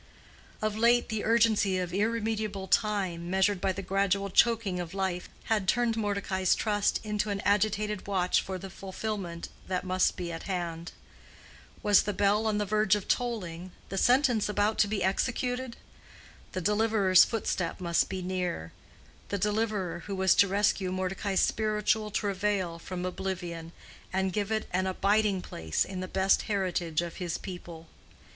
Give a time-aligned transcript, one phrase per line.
[0.63, 5.67] Of late the urgency of irremediable time, measured by the gradual choking of life, had
[5.67, 10.91] turned Mordecai's trust into an agitated watch for the fulfillment that must be at hand.
[11.83, 15.77] Was the bell on the verge of tolling, the sentence about to be executed?
[16.53, 23.05] The deliverer's footstep must be near—the deliverer who was to rescue Mordecai's spiritual travail from
[23.05, 23.71] oblivion,
[24.11, 27.87] and give it an abiding place in the best heritage of his people.